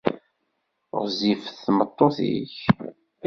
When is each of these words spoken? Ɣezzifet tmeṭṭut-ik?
Ɣezzifet 1.01 1.57
tmeṭṭut-ik? 1.65 2.55